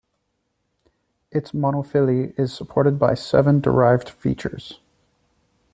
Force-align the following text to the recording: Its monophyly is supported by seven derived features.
Its 1.29 1.51
monophyly 1.51 2.33
is 2.35 2.51
supported 2.51 2.97
by 2.97 3.13
seven 3.13 3.61
derived 3.61 4.09
features. 4.09 4.79